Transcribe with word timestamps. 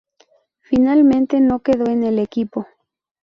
Finalmente 0.61 1.39
no 1.39 1.59
quedó 1.59 1.85
en 1.91 2.03
el 2.03 2.17
equipo. 2.17 2.65